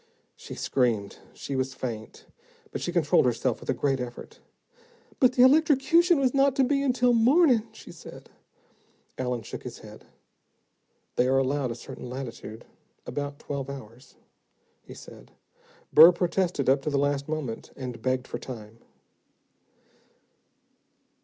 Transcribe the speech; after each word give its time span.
She 0.35 0.55
screamed. 0.55 1.19
She 1.35 1.55
was 1.55 1.75
faint, 1.75 2.25
but 2.71 2.81
she 2.81 2.91
controlled 2.91 3.27
herself 3.27 3.59
with 3.59 3.69
a 3.69 3.73
great 3.75 3.99
effort. 3.99 4.39
"But 5.19 5.33
the 5.33 5.43
electrocution 5.43 6.19
was 6.19 6.33
not 6.33 6.55
to 6.55 6.63
be 6.63 6.81
until 6.81 7.13
morning," 7.13 7.67
she 7.71 7.91
said. 7.91 8.31
Allen 9.19 9.43
shook 9.43 9.61
his 9.61 9.77
head. 9.77 10.05
"They 11.17 11.27
are 11.27 11.37
allowed 11.37 11.69
a 11.69 11.75
certain 11.75 12.09
latitude, 12.09 12.65
about 13.05 13.37
twelve 13.37 13.69
hours," 13.69 14.15
he 14.81 14.95
said. 14.95 15.33
"Burr 15.93 16.11
protested 16.11 16.67
up 16.67 16.81
to 16.81 16.89
the 16.89 16.97
last 16.97 17.27
moment, 17.27 17.69
and 17.75 18.01
begged 18.01 18.27
for 18.27 18.39
time." 18.39 18.79